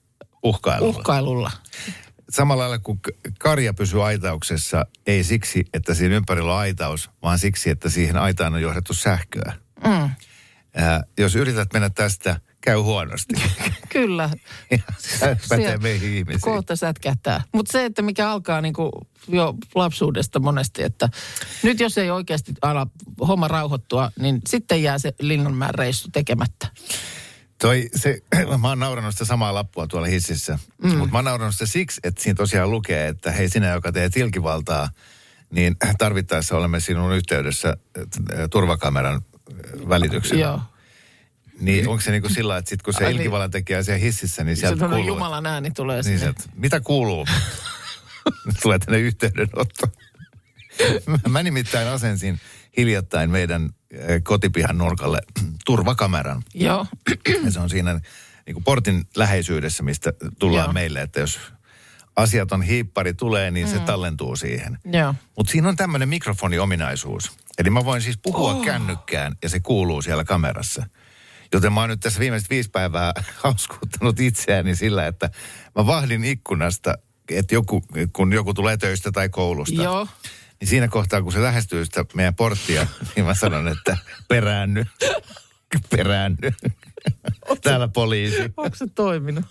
[0.42, 0.90] uhkailulla.
[0.98, 1.50] uhkailulla.
[2.30, 3.00] Samalla lailla kuin
[3.38, 8.54] karja pysyy aitauksessa, ei siksi, että siinä ympärillä on aitaus, vaan siksi, että siihen aitaan
[8.54, 9.52] on johdettu sähköä.
[9.84, 10.10] Mm.
[10.74, 13.34] Ää, jos yrität mennä tästä, käy huonosti.
[13.88, 14.30] Kyllä.
[15.48, 16.40] Pätee meihin ihmisiin.
[16.40, 17.42] Kohta sätkähtää.
[17.52, 18.90] Mutta se, että mikä alkaa niinku
[19.28, 21.08] jo lapsuudesta monesti, että
[21.62, 22.86] nyt jos ei oikeasti ala
[23.28, 26.66] homma rauhoittua, niin sitten jää se Linnanmäen reissu tekemättä.
[27.60, 28.22] Toi, se,
[28.60, 30.58] mä oon naurannut sitä samaa lappua tuolla hississä.
[30.82, 30.96] Mm.
[30.96, 34.16] Mutta mä oon naurannut sitä siksi, että siinä tosiaan lukee, että hei sinä, joka teet
[34.16, 34.88] ilkivaltaa,
[35.50, 38.04] niin tarvittaessa olemme sinun yhteydessä äh,
[38.50, 40.42] turvakameran äh, välityksellä.
[40.42, 40.60] Joo.
[41.60, 43.20] Niin onko se niin kuin sillä, että sit kun se Ai niin.
[43.20, 45.06] ilkivallan tekee siellä hississä, niin sieltä kuuluu...
[45.06, 46.18] Jumalan ääni tulee Niin sinne.
[46.18, 47.26] sieltä, mitä kuuluu?
[48.62, 49.86] Tulee tänne yhteydenotto.
[51.28, 52.40] Mä- nimittäin asensin
[52.76, 55.20] hiljattain meidän eh, kotipihan nurkalle
[55.64, 56.42] turvakameran.
[56.54, 56.86] Joo.
[57.44, 58.00] Ja se on siinä
[58.46, 60.72] niin kuin portin läheisyydessä, mistä tullaan Joo.
[60.72, 61.40] meille, että jos
[62.16, 64.78] asiaton hiippari tulee, niin se tallentuu siihen.
[64.92, 65.14] Joo.
[65.36, 67.32] Mutta siinä on tämmöinen mikrofoniominaisuus.
[67.58, 68.64] Eli mä voin siis puhua oh.
[68.64, 70.86] kännykkään ja se kuuluu siellä kamerassa.
[71.52, 73.12] Joten mä oon nyt tässä viimeiset viisi päivää
[73.44, 75.30] hauskuuttanut itseäni sillä, että
[75.76, 76.94] mä vahdin ikkunasta,
[77.30, 79.82] että joku, kun joku tulee töistä tai koulusta.
[79.82, 80.08] Joo.
[80.60, 83.96] Niin siinä kohtaa, kun se lähestyy sitä meidän porttia, niin mä sanon, että
[84.28, 84.86] peräänny.
[85.90, 86.52] Peräänny.
[87.62, 88.52] Täällä poliisi.
[88.56, 89.44] Onko se toiminut?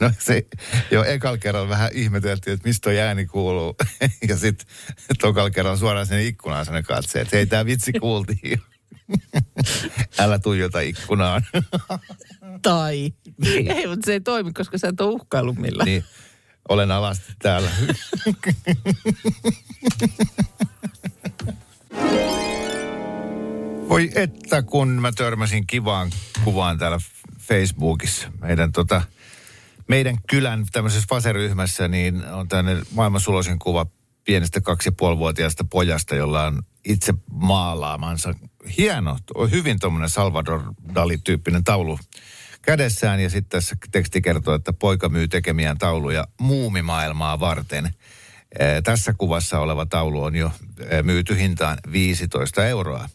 [0.00, 0.46] No se
[0.90, 3.76] jo ekal kerralla vähän ihmeteltiin, että mistä toi ääni kuuluu.
[4.28, 4.66] Ja sitten
[5.20, 8.62] tokal kerralla suoraan sinne ikkunaan sinne katseen, että hei tää vitsi kuultiin.
[10.18, 11.46] Älä tuijota ikkunaan.
[12.62, 13.12] Tai.
[13.44, 15.86] Ei, mutta se ei toimi, koska sä et ole uhkailu millään.
[15.86, 16.04] niin,
[16.70, 17.70] olen alasti täällä.
[23.88, 26.10] Voi että kun mä törmäsin kivaan
[26.44, 26.98] kuvaan täällä
[27.38, 28.32] Facebookissa.
[28.40, 29.02] Meidän, tota,
[29.88, 33.86] meidän kylän tämmöisessä faseryhmässä niin on tämmöinen maailman sulosin kuva
[34.24, 34.90] pienestä kaksi
[35.38, 38.34] ja pojasta, jolla on itse maalaamansa
[38.78, 39.18] hieno,
[39.50, 40.62] hyvin tuommoinen Salvador
[40.94, 41.98] Dali-tyyppinen taulu
[42.62, 43.20] kädessään.
[43.20, 47.90] Ja sitten tässä teksti kertoo, että poika myy tekemiään tauluja muumimaailmaa varten.
[48.84, 50.52] Tässä kuvassa oleva taulu on jo
[51.02, 53.08] myyty hintaan 15 euroa.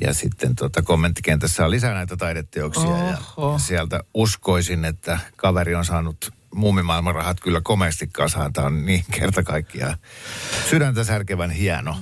[0.00, 3.52] Ja sitten tota, kommenttikentässä on lisää näitä taideteoksia ja, Oho.
[3.52, 8.52] ja sieltä uskoisin, että kaveri on saanut muumimaailman rahat kyllä komeasti kasaan.
[8.52, 9.96] Tämä on niin kerta kaikkiaan
[10.70, 11.96] sydäntä särkevän hieno.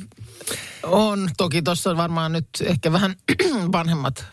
[0.83, 1.31] On.
[1.37, 3.17] Toki tuossa varmaan nyt ehkä vähän
[3.73, 4.27] vanhemmat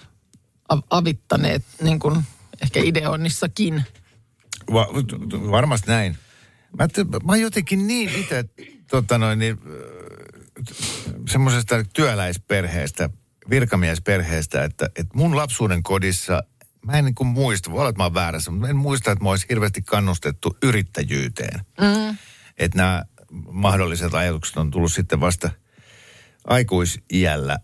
[0.89, 2.23] avittaneet, niin kuin
[2.61, 3.83] ehkä ideoinnissakin.
[4.73, 4.87] Va-
[5.51, 6.17] varmasti näin.
[6.79, 8.45] Mä, t- mä oon jotenkin niin itse
[8.89, 9.57] tota noin, niin,
[11.29, 13.09] semmoisesta työläisperheestä,
[13.49, 16.43] virkamiesperheestä, että, että mun lapsuuden kodissa,
[16.85, 19.23] mä en niin kuin muista, voi olla, että mä oon väärässä, mutta en muista, että
[19.23, 21.59] mä olisi hirveästi kannustettu yrittäjyyteen.
[21.81, 22.17] Mm.
[22.57, 23.03] Että nämä
[23.51, 25.49] mahdolliset ajatukset on tullut sitten vasta
[26.47, 27.59] aikuisiällä.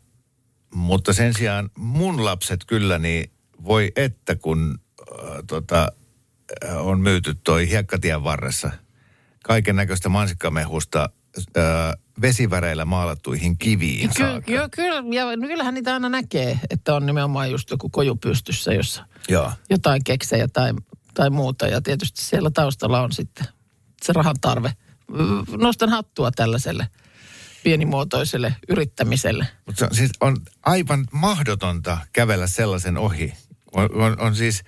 [0.75, 3.31] Mutta sen sijaan mun lapset kyllä, niin
[3.63, 5.87] voi että kun äh, tota,
[6.65, 8.71] äh, on myyty toi hiekkatien varressa
[9.43, 11.09] kaiken näköistä mansikkamehusta
[11.57, 11.63] äh,
[12.21, 14.51] vesiväreillä maalattuihin kiviin Ky- saakka.
[14.51, 19.05] joo, kyllä, ja kyllähän niitä aina näkee, että on nimenomaan just joku koju pystyssä, jossa
[19.29, 19.51] Joo.
[19.69, 20.73] jotain keksejä tai,
[21.13, 21.67] tai muuta.
[21.67, 23.45] Ja tietysti siellä taustalla on sitten
[24.03, 24.73] se rahan tarve.
[25.57, 26.87] Nostan hattua tällaiselle
[27.63, 29.47] pienimuotoiselle yrittämiselle.
[29.65, 33.33] Mutta se on, siis on aivan mahdotonta kävellä sellaisen ohi.
[33.71, 34.63] On, on, on siis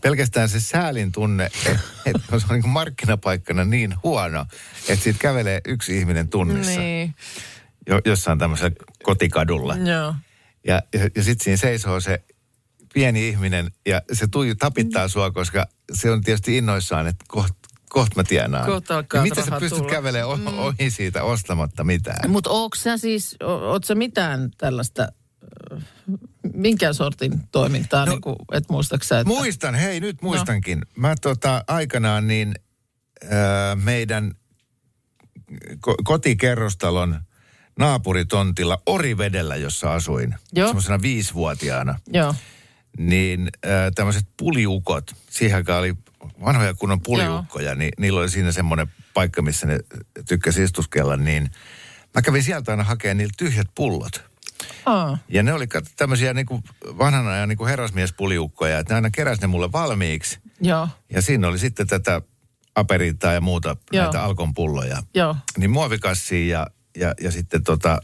[0.00, 4.46] pelkästään se säälin tunne, että et se on niin markkinapaikkana niin huono,
[4.88, 7.14] että siitä kävelee yksi ihminen tunnissa Niin,
[7.86, 9.76] jo, jossain tämmöisellä kotikadulla.
[9.76, 10.14] joo.
[10.66, 12.22] Ja, ja, ja sitten siinä seisoo se
[12.94, 17.59] pieni ihminen ja se tuiju tapittaa sua, koska se on tietysti innoissaan, että kohta
[17.90, 18.66] kohta mä tienaan.
[18.66, 19.90] Kohta alkaa niin miten sä pystyt tulla.
[19.90, 20.58] kävelemään mm.
[20.58, 22.30] ohi siitä ostamatta mitään?
[22.30, 25.08] Mutta onko sä siis, o- oot sä mitään tällaista,
[25.72, 25.80] ö,
[26.54, 29.28] minkä sortin toimintaa, no, niin kuin, et muistatko sä, että...
[29.28, 30.78] Muistan, hei nyt muistankin.
[30.78, 30.84] No.
[30.96, 32.54] Mä tota, aikanaan niin
[33.24, 33.30] äh,
[33.84, 34.34] meidän
[35.88, 37.20] ko- kotikerrostalon
[37.78, 42.34] naapuritontilla Orivedellä, jossa asuin, semmoisena viisivuotiaana, Joo,
[42.98, 45.94] niin äh, tämmöiset puliukot, siihen aikaan oli
[46.44, 49.78] vanhoja kunnon puliukkoja, niin niillä oli siinä semmoinen paikka, missä ne
[50.28, 51.50] tykkäsi istuskella, niin
[52.14, 54.30] mä kävin sieltä aina hakemaan niiltä tyhjät pullot.
[54.86, 56.60] Aa, Ja ne oli tämmöisiä niinku
[56.98, 60.38] vanhan ajan niinku herrasmiespuliukkoja, että ne aina keräsi ne mulle valmiiksi.
[60.60, 62.22] joo, Ja siinä oli sitten tätä
[62.74, 64.02] aperiittaa ja muuta Joo.
[64.04, 65.02] näitä alkon pulloja.
[65.14, 67.98] joo, Niin muovikassiin ja, ja, ja sitten tota,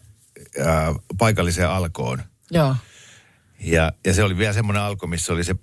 [0.65, 2.23] ää, paikalliseen alkoon.
[2.51, 2.77] joo.
[3.61, 5.55] Ja, ja se oli vielä semmoinen alko, missä oli se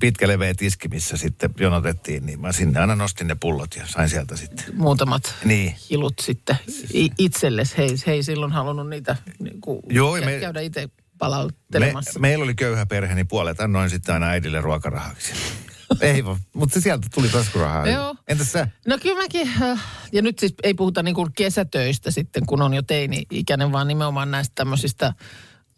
[0.00, 2.26] pitkä leveä tiski, missä sitten jonotettiin.
[2.26, 4.64] Niin mä sinne aina nostin ne pullot ja sain sieltä sitten.
[4.74, 5.74] Muutamat Niin.
[5.90, 6.56] hilut sitten
[6.94, 7.76] i- itsellesi.
[7.78, 12.20] Hei, hei silloin halunnut niitä niin kuin, Joo, me- käydä itse Me, palauttelemassa.
[12.20, 15.32] meillä oli köyhä perhe, niin puolet annoin sitten aina äidille ruokarahaksi.
[16.00, 17.88] Ei vaan, mutta sieltä tuli taskurahaa.
[17.88, 18.16] Joo.
[18.28, 18.68] Entäs sä?
[18.86, 19.82] No kyllä mäkin, äh,
[20.12, 24.30] ja nyt siis ei puhuta niin kuin kesätöistä sitten, kun on jo teini-ikäinen, vaan nimenomaan
[24.30, 25.12] näistä tämmöisistä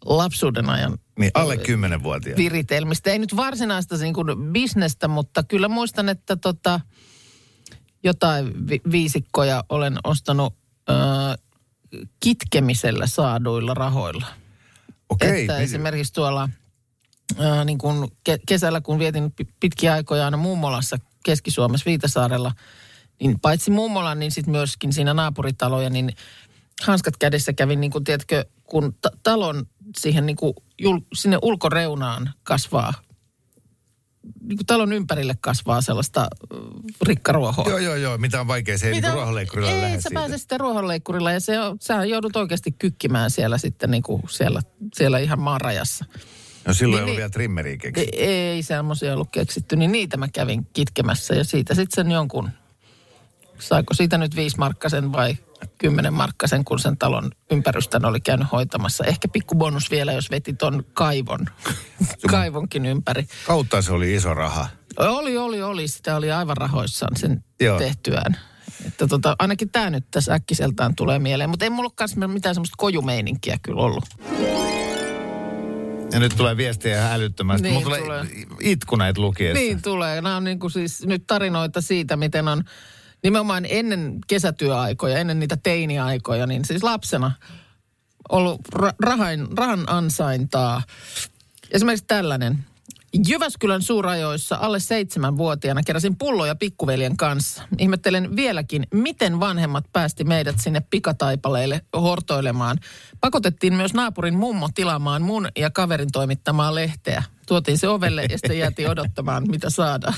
[0.05, 2.37] lapsuuden ajan Niin alle kymmenenvuotiaana.
[2.37, 3.09] viritelmistä.
[3.09, 6.79] Ei nyt varsinaista niin kuin bisnestä, mutta kyllä muistan, että tota,
[8.03, 10.53] jotain vi- viisikkoja olen ostanut
[10.89, 10.93] ö,
[12.19, 14.25] kitkemisellä saaduilla rahoilla.
[15.09, 15.41] Okei.
[15.41, 16.49] että niin- esimerkiksi tuolla
[17.37, 22.51] ää, niin kun ke- kesällä, kun vietin pi- pitkiä aikoja aina mummolassa Keski-Suomessa Viitasaarella,
[23.21, 26.09] niin paitsi mummola, niin sitten myöskin siinä naapuritaloja, niin
[26.81, 29.65] hanskat kädessä kävin, niin kuin tiedätkö, kun ta- talon
[29.97, 32.93] siihen niin kuin jul- sinne ulkoreunaan kasvaa,
[34.41, 36.59] niin kuin talon ympärille kasvaa sellaista äh,
[37.01, 37.69] rikkaruohoa.
[37.69, 38.17] Joo, joo, joo.
[38.17, 40.19] Mitä on vaikea, se ei Mitä- niinku ruohonleikkurilla Ei, lähde sä siitä.
[40.19, 44.61] pääse sitten ruohonleikkurilla ja se on, sä joudut oikeasti kykkimään siellä sitten niin kuin siellä,
[44.95, 46.05] siellä ihan maarajassa.
[46.67, 47.17] No silloin Niin, ei ollut niin.
[47.17, 48.17] vielä trimmeriä keksitty.
[48.17, 52.49] Ei, ei semmoisia ollut keksitty, niin niitä mä kävin kitkemässä ja siitä sitten sen jonkun,
[53.59, 55.37] saiko siitä nyt viisi markkasen vai
[55.77, 59.03] kymmenen markkasen, kun sen talon ympärystön oli käynyt hoitamassa.
[59.03, 61.45] Ehkä pikku bonus vielä, jos veti ton kaivon,
[62.31, 63.27] kaivonkin ympäri.
[63.47, 64.67] Kautta se oli iso raha.
[64.97, 65.87] Oli, oli, oli.
[65.87, 67.69] Sitä oli aivan rahoissaan sen Joo.
[67.69, 67.79] Joo.
[67.79, 68.37] tehtyään.
[68.85, 71.49] Että tota, ainakin tämä nyt tässä äkkiseltään tulee mieleen.
[71.49, 74.05] Mutta ei mulla ole mitään semmoista kojumeininkiä kyllä ollut.
[76.11, 77.67] Ja nyt tulee viestiä älyttömästi.
[77.67, 78.45] Niin, Mulla tulee, tulee.
[78.61, 79.59] itku näitä lukiessa.
[79.59, 80.21] Niin tulee.
[80.21, 82.63] Nämä on niin kuin siis nyt tarinoita siitä, miten on
[83.23, 87.31] nimenomaan ennen kesätyöaikoja, ennen niitä teiniaikoja, niin siis lapsena
[88.29, 90.81] ollut ra- rahan, rahan ansaintaa.
[91.71, 92.65] Esimerkiksi tällainen.
[93.27, 97.63] Jyväskylän suurajoissa alle seitsemänvuotiaana keräsin pulloja pikkuveljen kanssa.
[97.77, 102.77] Ihmettelen vieläkin, miten vanhemmat päästi meidät sinne pikataipaleille hortoilemaan.
[103.21, 107.23] Pakotettiin myös naapurin mummo tilaamaan mun ja kaverin toimittamaa lehteä.
[107.49, 110.13] Tuotiin se ovelle ja sitten jäätiin odottamaan, mitä saadaan.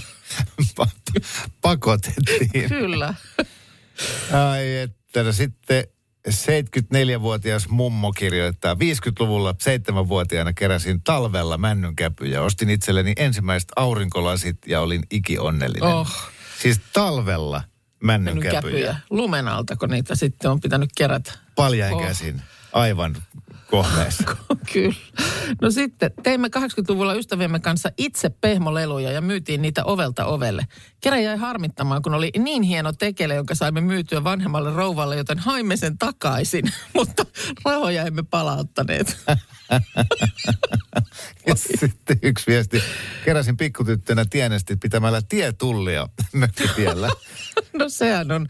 [0.81, 1.21] Pa-
[1.61, 2.69] Pakotettiin.
[2.69, 3.13] Kyllä.
[4.33, 5.83] Ai että no sitten
[6.29, 12.41] 74-vuotias mummo kirjoittaa, 50-luvulla 7-vuotiaana keräsin talvella männynkäpyjä.
[12.41, 15.89] Ostin itselleni ensimmäiset aurinkolasit ja olin ikionnellinen.
[15.89, 16.17] Oh.
[16.61, 17.63] Siis talvella
[18.03, 18.61] männynkäpyjä.
[18.61, 18.95] Käpyjä.
[19.09, 21.31] Lumen alta, kun niitä sitten on pitänyt kerätä.
[21.55, 22.01] Paljain Oh.
[22.07, 22.41] käsin.
[22.73, 23.15] Aivan
[23.71, 24.23] kohmeessa.
[24.73, 24.95] Kyllä.
[25.61, 30.65] No sitten teimme 80-luvulla ystäviemme kanssa itse pehmoleluja ja myytiin niitä ovelta ovelle.
[31.01, 35.77] Kerran jäi harmittamaan, kun oli niin hieno tekele, jonka saimme myytyä vanhemmalle rouvalle, joten haimme
[35.77, 36.65] sen takaisin.
[36.95, 37.25] Mutta
[37.65, 39.17] rahoja emme palauttaneet.
[41.79, 42.83] Sitten yksi viesti.
[43.25, 47.09] Keräsin pikkutyttönä tienesti pitämällä tietullia mökkitiellä.
[47.73, 48.47] No sehän on,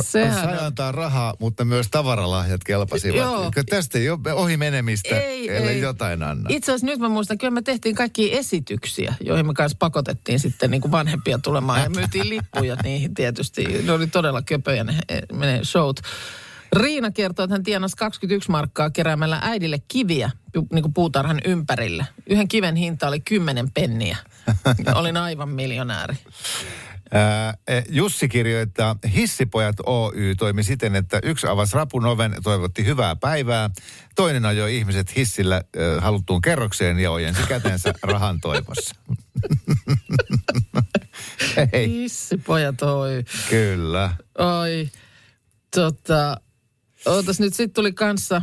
[0.00, 0.64] sehän Sai on.
[0.64, 3.16] antaa rahaa, mutta myös tavaralahjat kelpasivat.
[3.16, 3.44] Joo.
[3.44, 5.80] Eikö Tästä ei ole ohi menemistä, Ei, ellei ei.
[5.80, 6.50] jotain anna.
[6.52, 10.70] Itse asiassa nyt mä muistan, kyllä me tehtiin kaikki esityksiä, joihin me kanssa pakotettiin sitten
[10.70, 13.64] niin kuin vanhempia tulemaan ja myytiin lippuja niihin tietysti.
[13.64, 14.94] Ne oli todella köpöjä ne,
[15.32, 16.00] ne showt.
[16.72, 20.30] Riina kertoo, että hän tienasi 21 markkaa keräämällä äidille kiviä
[20.72, 22.06] niin kuin puutarhan ympärille.
[22.26, 24.16] Yhden kiven hinta oli 10 penniä.
[24.94, 26.14] Olin aivan miljonääri.
[27.12, 33.16] Ää, eh, Jussi kirjoittaa, Hissipojat Oy toimi siten, että yksi avasi rapun oven, toivotti hyvää
[33.16, 33.70] päivää.
[34.14, 38.94] Toinen ajoi ihmiset hissillä äh, haluttuun kerrokseen ja ojensi kätensä rahan toivossa.
[41.72, 43.24] Ei, Hissi pojat, oi.
[43.50, 44.14] kyllä.
[44.38, 44.90] Oi,
[45.74, 46.40] tota,
[47.06, 48.42] ootas nyt, sitten tuli kanssa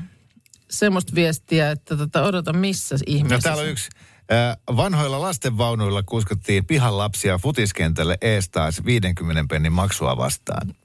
[0.70, 3.36] semmoista viestiä, että tota, odota missä ihmeessä.
[3.36, 3.89] No täällä on yksi
[4.76, 10.76] vanhoilla lastenvaunuilla kuskattiin pihan lapsia futiskentälle ees taas 50 pennin maksua vastaan.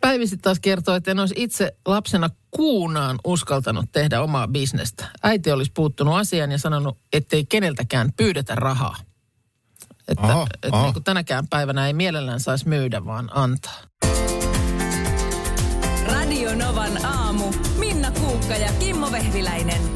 [0.00, 5.08] Päivi sitten taas kertoo, että en olisi itse lapsena kuunaan uskaltanut tehdä omaa bisnestä.
[5.22, 8.96] Äiti olisi puuttunut asiaan ja sanonut, ettei keneltäkään pyydetä rahaa.
[10.08, 10.82] Että, Oho, että oho.
[10.82, 13.78] niin kuin tänäkään päivänä ei mielellään saisi myydä, vaan antaa.
[16.06, 17.44] Radio Novan aamu.
[17.78, 19.91] Minna Kuukka ja Kimmo Vehviläinen.